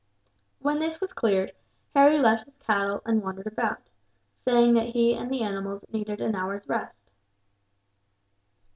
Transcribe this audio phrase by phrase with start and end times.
[0.57, 1.51] When this was cleared,
[1.95, 3.83] Harry left his cattle and wandered about,
[4.43, 7.11] saying that he and the animals needed an hour's rest.